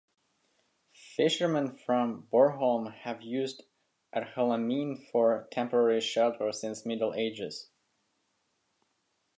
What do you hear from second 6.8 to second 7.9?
the Middle Ages.